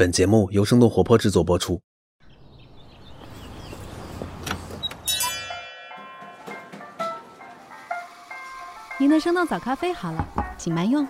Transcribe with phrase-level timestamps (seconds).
[0.00, 1.78] 本节目由生动活泼制作播出。
[8.98, 10.26] 您的生动早咖啡好了，
[10.56, 11.06] 请慢用。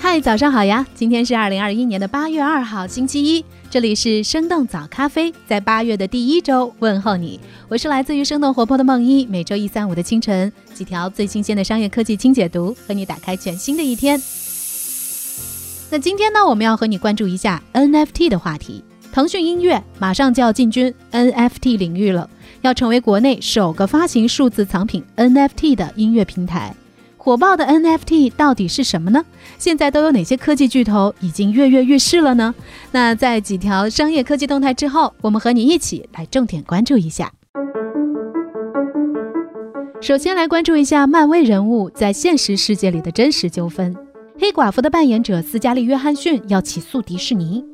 [0.00, 0.84] 嗨，早上好呀！
[0.96, 3.44] 今天是二零二一年的八月二号，星期一。
[3.70, 7.38] 这里是生动早咖啡，在八月的第一周问候你。
[7.68, 14.20] 我是来自于生动活泼的梦一，每周一、三、五的清晨，几条最新鲜的商业科技轻解读，和你打开全新的一天。
[15.94, 18.82] 那今天呢，我们要和你关注一下 NFT 的话题。
[19.12, 22.28] 腾讯音乐马上就要进军 NFT 领域了，
[22.62, 26.74] 要成为国内首个发行数字藏品 NFT 的音乐平台。
[27.16, 29.24] 火爆的 NFT 到底是什么呢？
[29.56, 32.52] 现在都有哪些科技巨头已经跃跃欲试了呢？
[32.90, 37.30] 那在几条商业科技动态之后，我们和你一起来重点关注一下。
[40.00, 43.94] 首先来关注一下漫威人物在现实世界里的真实纠纷。
[44.36, 47.64] 黑寡妇的扮演者斯嘉丽·约翰逊要起诉迪士尼，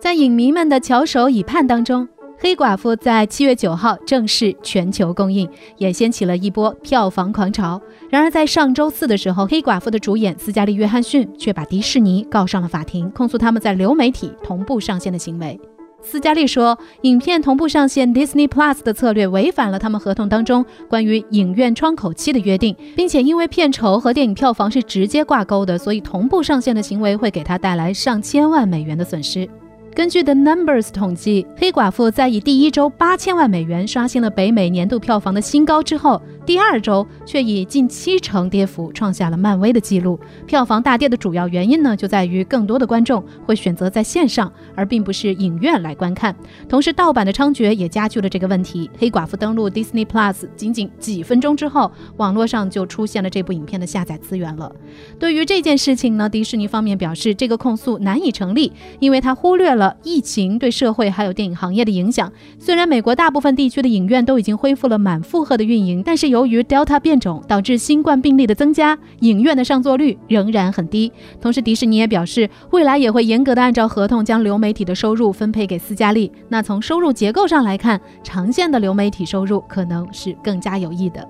[0.00, 2.08] 在影迷们的翘首以盼当中。
[2.40, 7.80] 黑寡妇在七月九号正式全球公映，也掀起了一波票房狂潮。
[8.10, 15.58] 然而，在上周四的时候，黑寡妇的主演斯嘉丽·约翰逊却把迪士尼告上了法庭，控诉他们在流媒体同步上线的行为。
[16.00, 29.48] 斯嘉丽说，影片同步上线 Disney Plus 的策略违反了他们合同当中关于影院窗口期的约定，并且因为片酬和电影票房是直接挂钩的，所以同步上线的行为会给他带来上千万美元的损失。
[29.94, 40.18] 根据 The Numbers 统计，《黑寡妇》在以第一周八千万美元刷新了北美年度票房的新高之后，第二周却以近七成跌幅创下了漫威的记录。
[40.46, 46.34] 票房大跌的主要原因呢，就在于更多的观众会选择在线上，而并不是影院来观看。
[46.66, 48.90] 同时，盗版的猖獗也加剧了这个问题。
[48.98, 54.72] 黑寡妇登陆 Disney Plus 仅仅几分钟之后，网络上就出现了这部影片的下载资源了。
[55.18, 59.94] 对于这件事情呢，迪士尼方面表示，这个控诉难以成立，因为他忽略了。
[60.02, 62.32] 疫情对社会还有电影行业的影响。
[62.58, 71.12] 虽然美国大部分地区的影院都已经恢复了满负荷的运营，但是有由于 Delta 变种导致新冠病例的增加，影院的上座率仍然很低。
[71.40, 76.30] 同时，迪士尼也表示，未来也会严格的按照合同将流媒体的收入分配给斯嘉丽。
[76.48, 81.26] 那从收入结构上来看，长线的流媒体收入可能是更加有益的。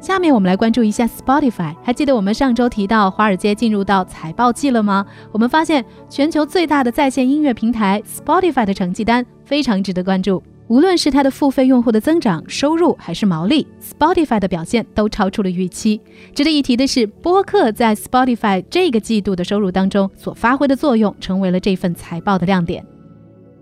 [0.00, 1.74] 下面我们来关注一下 Spotify。
[1.82, 5.04] 还记得我们上周提到华尔街进入到财报季了吗？
[5.32, 10.42] 我们发现全球最大的在线音乐平台 Spotify 的成绩单非常值得关注。
[10.68, 16.00] 无论是它的付费用户的增长、收入还是毛利，Spotify 的表现都超出了预期。
[16.34, 22.84] 值得一提的是，播客在 Spotify 这个季度的收入当中所发挥的作用，成为了这份财报的亮点。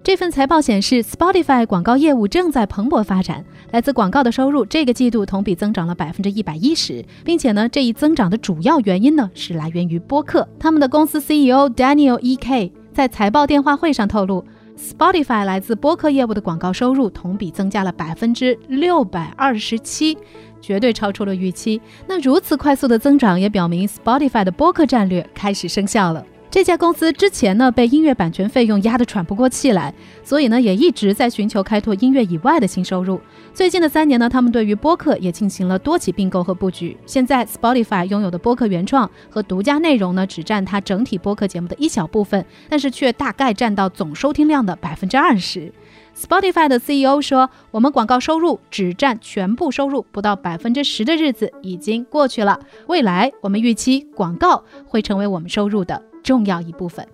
[0.03, 10.47] 这份财报显示，Spotify 广告业务正在蓬勃发展，来自广告的收入这个季度同比增长了百分之一百一十，并且呢，这一增长的主要原因呢是来源于播客。
[10.59, 14.45] 他们的公司 CEO Daniel E K 在财报电话会上透露
[14.85, 20.17] ，Spotify 来自播客业务的广告收入同比增加了百分之六百二十七，
[20.61, 21.81] 绝对超出了预期。
[22.07, 26.25] 那如此快速的增长，也表明 Spotify 的播客战略开始生效了。
[26.55, 29.93] 这家公司之前呢被音乐版权费用压得喘不过气来，
[30.23, 33.21] 所以呢也一直在寻求开拓音乐以外的新收入。
[33.53, 36.97] 最近的三年呢，他们对于播客也进行了多起并购和布局。
[37.07, 45.73] 现在 Spotify 拥有的播客原创和独家内容呢，只占它整体播客节目的一小部分，但是却大概占到总收听量的百分之二十。
[46.17, 57.07] Spotify 的 CEO 说：“我们广告收入只占全部收入不到百分之十的日子已经过去了，未来我们预期广告会成为我们收入的。”重要一部分。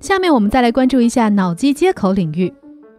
[0.00, 2.52] 下面我们再来关注一下脑机接口领域。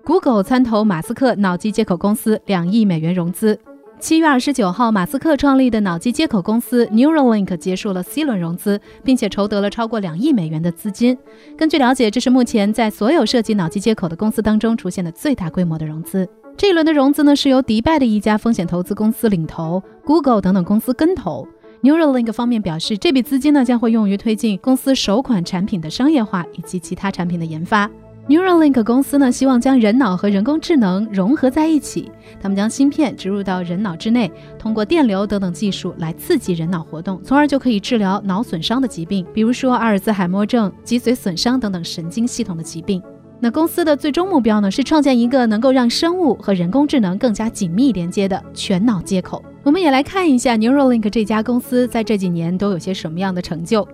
[0.04, 3.60] Google 参投马斯克脑机接口公司两亿美元融资。
[3.98, 11.18] 七月二十九号，马斯克创立的脑机接口公司 Neuralink 结束了 C 轮融资，并且筹得了超过两亿美元的资金。
[11.58, 16.28] 根据了解，这是目前在所有涉及脑机接口的公司当中出现的最大规模的融资。
[16.58, 21.48] 这一轮的融资呢，是由迪拜的一家风险投资公司领投，Google 等等公司跟投。
[21.86, 27.88] Neuralink 方面表示，这笔资金呢将会用于推进公司首款产品的商业化以及其他产品的研发。
[28.28, 32.12] Neuralink 公司呢希望将人脑和人工智能融合在一起，
[32.42, 43.00] 他们将芯片植入到人脑之内，通过电流等等技术来刺激人脑活动，从而就可以治疗脑损伤的疾病，比如说阿尔兹海默症、脊髓损伤等等神经系统的疾病。
[43.40, 49.40] 那公司的最终目标呢是创建一个能够让生物和人工智能更加紧密连接的全脑接口。
[49.66, 53.86] 我们也来看一下 Neuralink 这家公司在这几年都有些什么样的成就。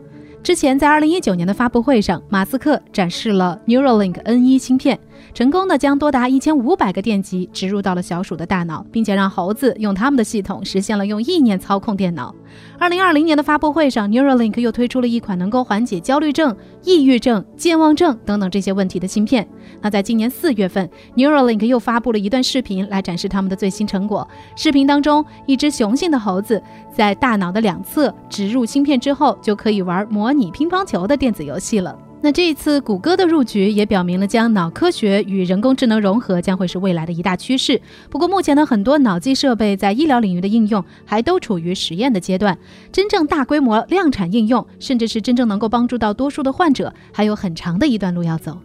[0.44, 5.00] 之前在2019年的发布会上，马斯克展示了 Neuralink N1 芯片，
[5.34, 12.36] 成功的将多达1500个电极植入到了小鼠的大脑，并且让猴子用他们的系统实现了用意念操控电脑。
[12.78, 19.48] 二零二零年的发布会上，Neuralink 又推出了一款能够缓解焦虑症、抑郁症、健忘症等等这些问题的芯片。
[19.80, 24.28] 那在今年四月份，Neuralink 又发布了一段视频来展示他们的最新成果。
[24.58, 26.62] 视频当中，一只雄性的猴子
[26.94, 31.98] 在大脑的两侧植入芯片之后，就可以玩模拟乒乓球的电子游戏了。
[32.24, 37.82] 那这一次谷歌的入局也表明了将脑科学与人工智能融合将会是未来的一大趋势。
[38.12, 42.56] 不过，目前呢，很多脑机设备在医疗领域的应用还都处于实验的阶段，
[42.92, 48.62] 真正大规模量产应用，甚至是真正能够帮助到多数的患者，还有很长的一段路要走。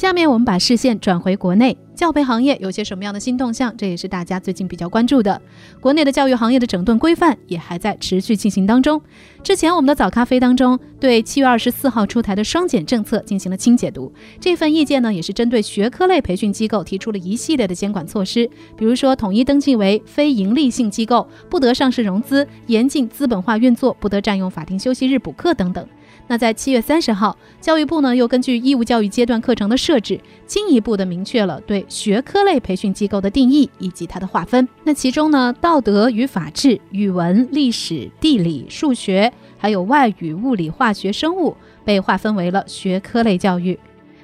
[0.00, 3.76] 下面我们把视线转回国内，教培行业有些什么样的新动向？
[3.76, 5.38] 这也是大家最近比较关注的。
[5.78, 9.02] 国内的教育行业的整顿规范也还在持续进行当中。
[9.42, 14.10] 之前我们的早咖啡当中对七月二十四号出台的双减政策进行了轻解读。
[14.40, 18.48] 这份意见呢，也是针对学科类培训机构提出了一系列的监管措施，
[18.78, 25.86] 比如说统一登记为非营利性机构，不得上市融资，严禁资本化运作，不得占用法定休息日补课等等。
[26.30, 34.68] 那在七月三十号，教育部呢又根据义务教育阶段课程的设置，进一步的明确了对学科类培训机构的定义以及它的划分。
[34.84, 43.76] 那其中呢，道德与法治、语文、历史、地理、数学，还有外语、物理、化学、生物被划分为了学科类教育。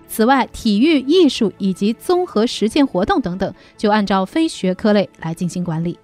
[0.07, 5.99] 此外，体育、艺术以及综合实践活动等等，就按照非学科类来进行管理。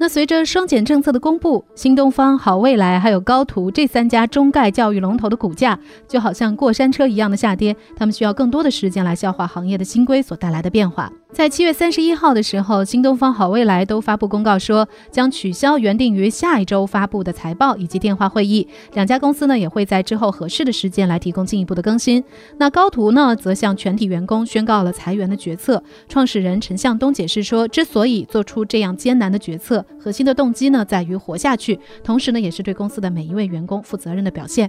[0.00, 11.12] 那随着双减政策的公布，新东方、好未来还有高途这三家中概教育龙头的股价就好像过山车一样的下跌，他们需要更多的时间来消化行业的新规所带来的变化。
[11.32, 18.66] 在七月三十一号的时候，新东方、好未来都发布公告说，将取消原定于下一周发布的财报以及电话会议。
[18.94, 22.22] 两家公司呢，也会在之后合适的时间来提供进一步的更新。
[22.58, 25.82] 那高途呢，则向全体员工宣告了裁员的决策。
[26.08, 34.68] 创始人陈向东解释说，之所以做出这样艰难的决策，核心的动机呢，在于活下去，同时呢，也是对公司的每一位员工负责任的表现。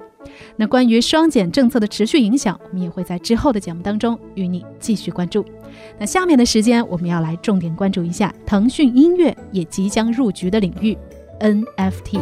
[0.56, 5.46] 那关于双减政策的持续影响，我们也会在之后的节目当中与你继续关注。
[5.98, 10.98] 那下面的时间，我们要来重点关注一下腾讯音乐也即将入局的领域
[11.40, 12.20] NFT。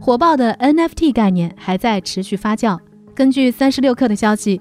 [0.00, 2.76] 火爆的 NFT 概念还在持续发酵。
[3.14, 4.60] 根据三十六氪的消息，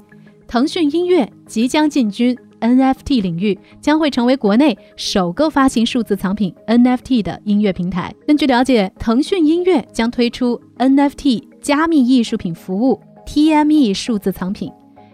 [0.52, 2.38] 腾讯音乐即将进军。
[2.60, 8.14] NFT 领域将会成为国内首个发行数字藏品 NFT 的音乐平台。
[8.28, 14.70] 根据了解，腾讯音乐将推出 NFT 加密艺术品服务 TME 数字藏品。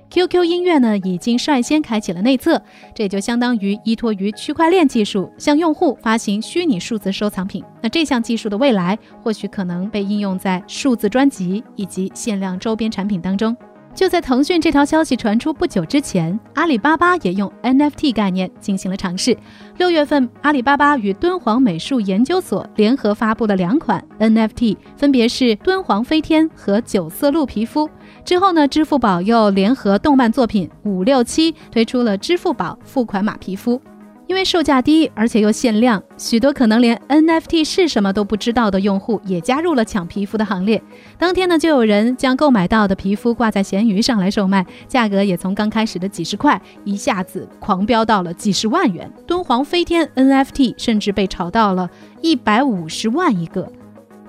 [0.09, 2.61] QQ 音乐呢已经率先开启了内测，
[2.95, 7.63] 这也就相当于依托于区块链技术向用户发行虚拟数字收藏品。
[7.81, 13.55] 那这项技术的未来或许可能被应用在数字专辑以及限量周边产品当中。
[13.97, 19.35] 就在腾讯这条消息传出不久之前，阿里巴巴也用 NFT 概念进行了尝试。
[19.77, 27.89] 六月份，阿里巴巴与敦煌美术研究所联合发布了两款 NFT，分别是敦煌飞天和九色鹿皮肤。
[28.23, 33.81] 之后呢，支付宝又联合动漫作品五六七推出了支付宝付款码皮肤。
[34.27, 40.81] 因为售价低，而且又限量，许多可能连 NFT 是什么都不知道的用户也加入了抢皮肤的行列。
[41.17, 49.09] 当天呢，就有人将购买到的皮肤挂在闲鱼上来售卖，价格也从刚开始的几十块一下子狂飙到了几十万元。
[49.25, 51.89] 敦煌飞天 NFT 甚至被炒到了
[52.21, 53.71] 一百五十万一个。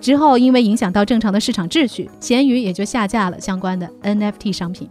[0.01, 4.89] 之后，因为影响到正常的市场秩序，闲鱼也就下架了相关的 NFT 商品。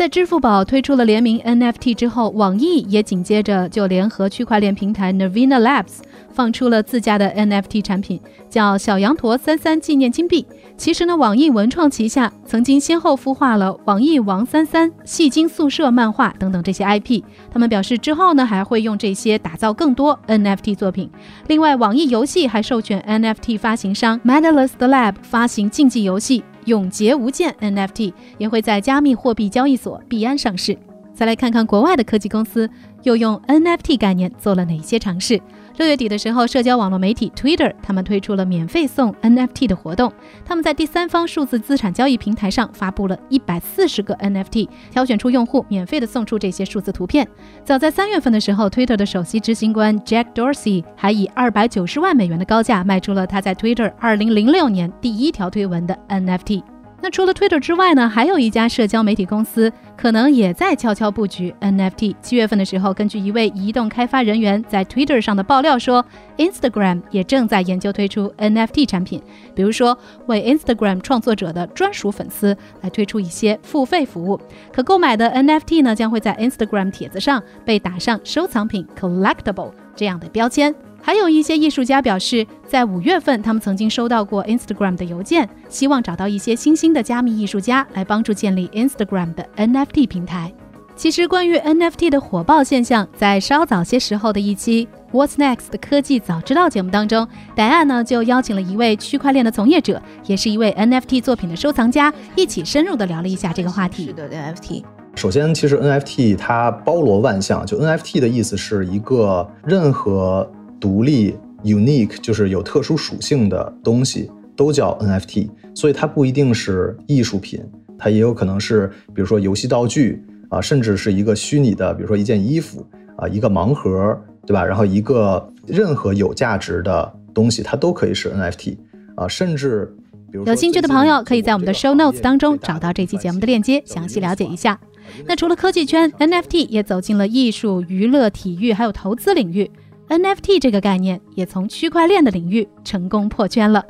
[0.00, 5.98] 在支付宝推出了联名 NFT 之后，网易也紧接着就联合区块链平台 Nirvana Labs
[6.32, 10.46] 放出了自家的 NFT 产品，叫小羊驼三三纪念金币。
[10.78, 17.22] 其实呢，网易文创旗下曾经先后孵化了网易王三三、戏精宿舍漫画等等这些 IP。
[17.52, 21.10] 他们表示之后呢，还会用这些打造更多 NFT 作品。
[21.48, 26.42] 另外，网易游戏还授权 NFT 发行商 Medalist Lab 发行竞技游戏。
[26.66, 30.76] 永劫无间 NFT 也会在加密货币交易所币安上市。
[31.14, 32.68] 再来看看国外的科技公司
[33.02, 35.40] 又用 NFT 概念做了哪些尝试。
[35.80, 40.12] 六月底的时候，社交网络媒体 Twitter 他们推出了免费送 NFT 的活动。
[40.44, 47.26] 他们在第三方数字资产交易平台上发布了一百四十个 NFT，挑选出用户，免费的送出这些数字图片。
[47.64, 56.62] 早在三月份的时候，Twitter 的首席执行官 Jack Dorsey 还以二百九十万美元的高价卖出了他在 Twitter 二零零六年第一条推文的 NFT。
[57.02, 62.14] 那除了 Twitter 之外呢，还有一家社交媒体公司可能也在悄悄布局 NFT。
[62.20, 66.04] 七月份的时候，根据一位移动开发人员在 Twitter 上的爆料说
[66.36, 69.22] ，Instagram 也正在研究推出 NFT 产品，
[69.54, 74.38] 比如说为 Instagram 创作者的专属粉丝来推出一些付费服务。
[74.70, 80.74] 可购买的 NFT 呢，将会在 Instagram 帖子上被打上收藏品 （collectible） 这样的标签。
[81.02, 90.52] 还有一些艺术家表示，在五月份，他们曾经收到过 Instagram 的邮件，希望找到一些新兴的加密艺术家来帮助建立 Instagram 的 NFT 平台。
[90.94, 97.26] 其实，关于 NFT 的火爆现象，在稍早些时候的一期 What's Next 的科技早知道节目当中，
[97.56, 104.04] 戴安呢就邀请了一位区块链的从业者，也是一位 NFT 作品的收藏家，一起深入的聊了一下这个话题。
[104.04, 104.84] 是的，NFT。
[105.16, 110.48] 首先，其实 NFT 它包罗万象，就 NFT 的意思是一个任何。
[110.80, 117.60] 独立、unique 就是有特殊属性的东西都叫 NFT，所以它不一定是艺术品，
[117.98, 122.84] 它也有可能是，比如说游戏道具啊，甚至是一个虚拟的，比如说一件衣服
[123.16, 124.64] 啊，一个盲盒，对吧？
[124.64, 128.76] 然后一个任何有价值的东西，它都可以是 NFT
[129.16, 129.94] 啊，甚至
[130.32, 134.80] 有兴趣的朋友可以在我们的 show notes 当中找到这期节目的链接，详细了解一下。
[135.26, 139.70] 那除了科技圈，NFT 也走进了艺术、娱乐、体育还有投资领域。
[140.10, 143.86] NFT 这个概念也从区块链的领域成功破圈了。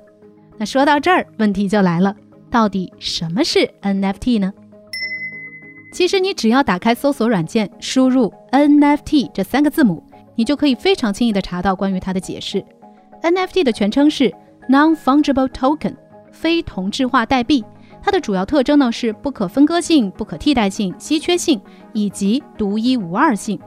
[0.59, 2.15] 那说到这儿，问题就来了，
[2.51, 4.53] 到底什么是 NFT 呢？
[5.95, 12.63] 其实你只要打开搜索软件，输入 NFT 这三个字母，你就可以非常轻易的查到关于它的解释。
[13.23, 14.31] NFT 的全称是
[14.69, 15.97] Non-Fungible Token，
[16.31, 17.65] 非同质化代币。
[18.03, 21.59] 它的主要特征呢是不可分割性、不可替代性、稀缺性
[21.95, 23.59] 以及独一无二性。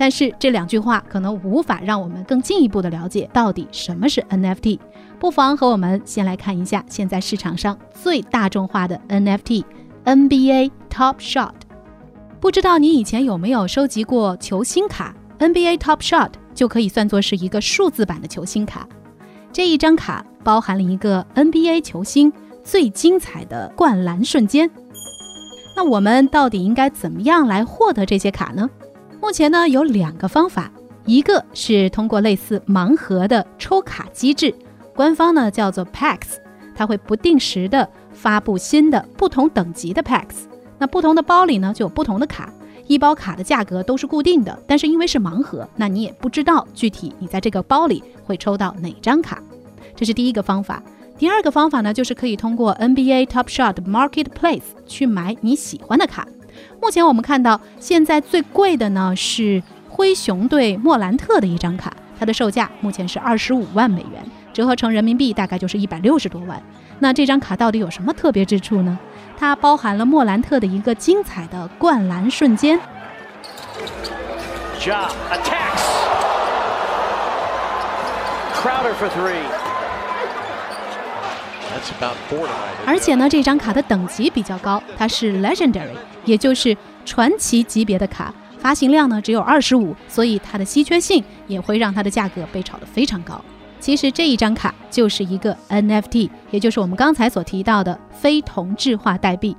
[0.00, 4.78] 但是这两句话可能无法让我们更进一步的了解到底什么是 NFT。
[5.18, 11.52] 不妨和我们先来看一下现在市场上最大众化的 NFT——NBA Top Shot。
[12.40, 18.88] 不知道你以前有没有收集过球星卡？NBA Top Shot 就可以算作是一个数字版的球星卡。
[19.52, 22.32] 这一张卡包含了一个 NBA 球星
[22.64, 24.70] 最精彩的灌篮瞬间。
[25.76, 28.70] 那我们到底应该怎么样来获得这些卡呢？
[29.20, 30.72] 目前呢有两个方法，
[31.04, 34.52] 一个是通过类似盲盒的抽卡机制，
[34.94, 36.38] 官方呢叫做 Packs，
[36.74, 40.46] 它会不定时的发布新的不同等级的 Packs。
[40.78, 42.50] 那不同的包里呢就有不同的卡，
[42.86, 49.42] 一包卡的价格都是固定的，但是因为是盲盒，那你也不知道具体你在这个包里会抽到哪张卡。
[49.94, 50.82] 这是第一个方法。
[51.18, 56.26] 第二个方法呢就是可以通过 NBA Top Shot Marketplace 去买你喜欢的卡。
[56.80, 66.62] 目前我们看到，现在最贵的呢是灰熊队莫兰特的一张卡，它的售价目前是二十五万美元，折合成人民币大概就是一百六十多万。
[66.98, 68.98] 那这张卡到底有什么特别之处呢？
[69.38, 72.78] 它包含了莫兰特的一个精彩的灌篮瞬间
[74.78, 75.80] job a tax
[78.54, 79.59] crowder for three。
[82.86, 85.94] 而且呢，这张卡的等级比较高，它是 Legendary，
[86.24, 93.42] 也就是传奇级别的卡，发行量呢只有二十五，所以它的稀缺性也会让它的价格被炒得非常高。
[93.78, 99.56] 其实这一张卡就是一个 NFT，也就是我们刚才所提到的非同质化代币。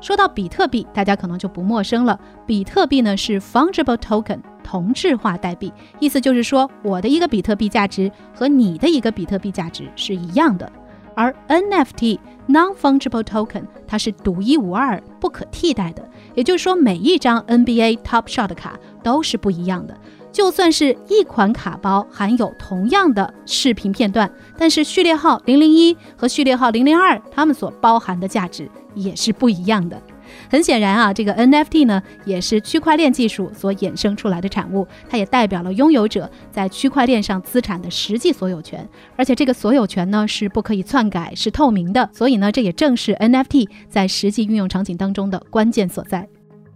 [0.00, 2.18] 说到比特币，大家可能就不陌生了。
[2.44, 10.70] 比特币呢是 fungible token，同质化代币，意思就是说我的一个比特币价值和你的一个比特币价值是一样的。
[11.14, 12.18] 而 NFT
[12.48, 19.96] non-fungible token 它是独一无二、不可替代的，也就是说，每一张 NBA Top Shot 的卡都是不一样的。
[20.32, 24.28] 就算是一款卡包含有同样的视频片段，
[24.58, 30.02] 但是序列号零零一和序列号零零二，它们所包含的价值也是不一样的。
[30.48, 46.28] 很显然啊，这个 NFT 呢，也是区块链技术所衍生出来的产物，它也代表了拥有者在区块链上资产的实际所有权，而且这个所有权呢是不可以篡改，是透明的，所以呢，这也正是 NFT 在实际运用场景当中的关键所在。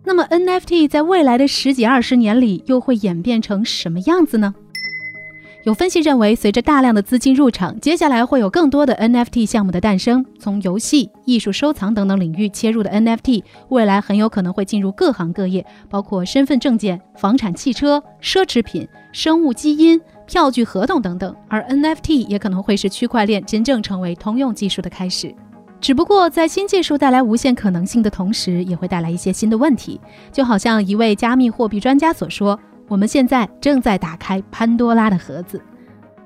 [0.04, 4.54] 那么 NFT 在未来的十几二十年里又会演变成什么样子呢？
[5.68, 10.24] 有分析认为，随着大量的资金入场，接下来会有更多的 NFT 项目的诞生。
[10.38, 21.36] 从游戏、艺术收藏等等领域切入的 NFT，未来很有可能会进入各行各业，包括身份证件、房产、汽车、奢侈品、生物基因、票据合同等等。
[21.48, 25.34] 而 NFT 也可能会是区块链真正成为通用技术的开始。
[25.82, 30.00] 只不过，在新技术带来无限可能性的同时，也会带来一些新的问题。
[30.32, 32.58] 就好像一位加密货币专家所说。
[32.88, 35.60] 我们现在正在打开潘多拉的盒子。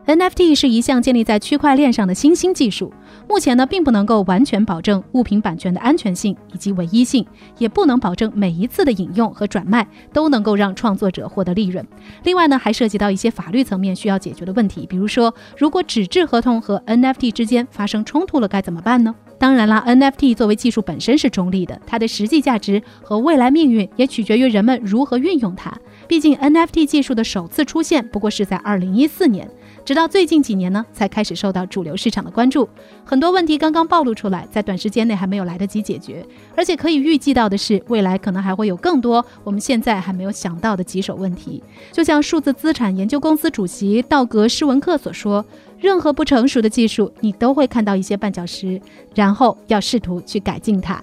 [0.04, 2.92] NFT 是一项建立在区块链上的新兴技术，
[3.28, 7.24] 目前呢并不能够完全保证物品版权的安全性以及唯一性，
[7.58, 11.86] 也不能保证每一次的引用和转卖都能够让创作者获得利润。
[12.24, 19.14] 另外呢，还涉及到一些法律层面需要解决的问题，比如说，如果纸质合同和 NFT 之间发生冲突了，该怎么办呢？
[19.38, 25.72] 当然啦，NFT 作为技术本身是中立的，它的实际价值和未来命运也取决于人们如何运用它。
[26.12, 29.50] 毕竟，NFT 技术的首次出现不过是在2014年。
[29.82, 32.68] 直到最近几年呢，才开始受到主流市场的关注。
[33.02, 36.22] 很多问题刚刚暴露出来，在短时间内还没有来得及解决。
[36.54, 41.64] 而且可以预计到的是，未来可能还会有更多我们现在还没有想到的棘手问题。
[41.90, 45.42] 就像数字资产研究公司主席道格·施文克所说
[45.80, 48.78] ：“任何不成熟的技术，你都会看到一些绊脚石，
[49.14, 51.02] 然后要试图去改进它。”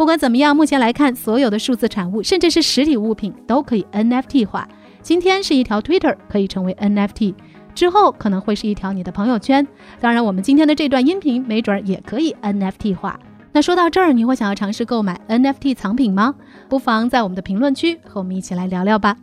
[0.00, 4.66] 不管怎么样，目前来看，所有的数字产物，甚至是实体物品，都可以 NFT 化。
[5.02, 7.34] 今天是一条 Twitter 可以成为 NFT。
[7.74, 9.68] 之后可能会是一条你的朋友圈，
[10.00, 13.20] 当然，我们今天的这段音频没准儿也可以 NFT 化。
[13.52, 16.34] 那说到这儿，你会想要尝试购买 NFT 藏品吗？
[16.70, 19.14] 不妨在我们的评论区和我们一起来聊聊吧。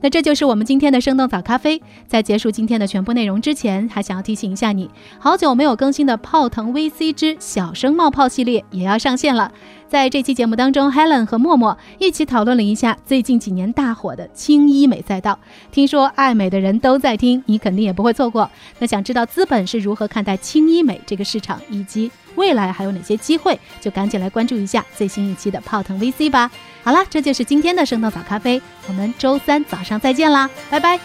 [0.00, 1.80] 那这就是我们今天的生动早咖啡。
[2.06, 9.52] 在结束今天的全部内容之前，还想要提醒一下你，好久没有更新的泡腾 VC 之小声冒泡系列也要上线了。
[9.88, 15.38] 在这期节目当中，Helen 和默默一起讨论了一下最近几年大火的轻医美赛道。
[15.70, 18.50] 听说爱美的人都在听，你肯定也不会错过。
[18.78, 26.50] 那想知道资本是如何看待轻医美这个市场，以及未来还有哪些机会，就赶紧来关注一下最新一期的泡腾 VC 吧。
[26.84, 30.98] 好了，这就是今天的生动早咖啡，我们周三早上再见啦，拜拜。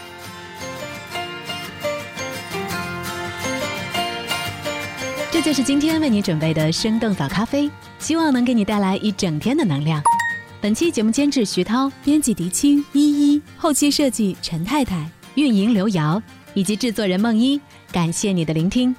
[5.30, 7.70] 这就是今天为你准备的生动早咖啡。
[8.00, 10.00] 希望能给你带来一整天的能量。
[10.60, 16.20] 本期节目监制徐涛，编辑狄青依依，后期设计陈太太，运营刘瑶，
[16.54, 17.60] 以及制作人梦一。
[17.92, 18.94] 感谢你的聆听。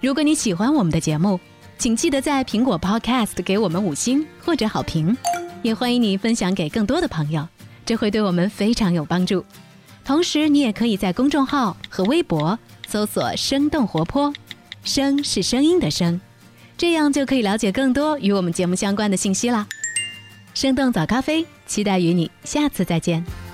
[0.00, 1.40] 如果你喜欢我们的节目，
[1.78, 5.16] 请记得在苹果 Podcast 给我们五星或者好评，
[5.66, 7.48] 也欢迎你分享给更多的朋友，
[7.84, 9.44] 这会对我们非常有帮助。
[10.04, 12.56] 同时，你也可以在公众号和微博
[12.86, 14.32] 搜索“生动活泼”，
[14.84, 16.20] 声是声音的声。
[16.78, 19.66] 这样就可以了解更多与我们节目相关的信息啦！
[20.54, 23.45] 生动早咖啡，期待与你下次再见。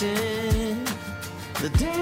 [0.00, 1.97] the day